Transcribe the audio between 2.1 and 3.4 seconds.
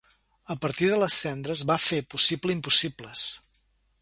possible impossibles.